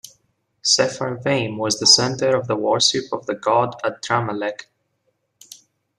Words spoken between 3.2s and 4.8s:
the god Adramelech.